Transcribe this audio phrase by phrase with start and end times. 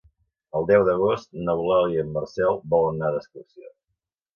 [0.59, 3.77] El deu d'agost n'Eulàlia i en Marcel volen anar d'excursió.